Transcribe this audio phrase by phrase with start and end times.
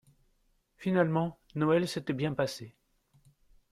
[0.77, 2.75] Finalement, Noël s’était bien passé.